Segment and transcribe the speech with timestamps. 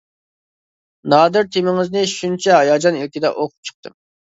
[1.15, 4.01] نادىر تېمىڭىزنى شۇنچە ھاياجان ئىلكىدە ئوقۇپ چىقتىم.